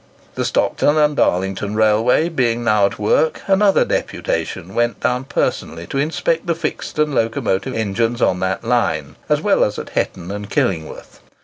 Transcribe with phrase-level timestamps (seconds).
[0.33, 5.99] The Stockton and Darlington Railway being now at work, another deputation went down personally to
[5.99, 10.49] inspect the fixed and locomotive engines on that line, as well as at Hetton and
[10.49, 11.19] Killingworth.